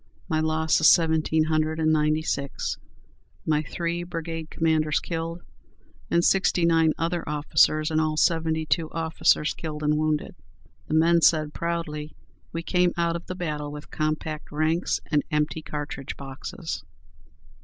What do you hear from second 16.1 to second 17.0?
boxes!"